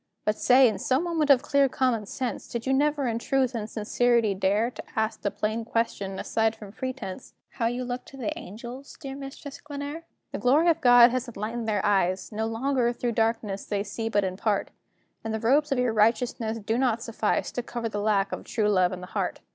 [0.25, 3.69] But say, in some moment of clear common sense, Did you never in truth and
[3.69, 8.35] sincerity dare To ask the plain question, aside from pretence, How you looked to the
[8.35, 10.01] angels, dear Mistress Glenare?
[10.31, 14.23] The glory of God has enlightened their eyes: No longer, through darkness, they see but
[14.23, 14.71] in part,
[15.23, 18.69] And the robes of your righteousness do not suffice To cover the lack of true
[18.69, 19.41] love in the heart.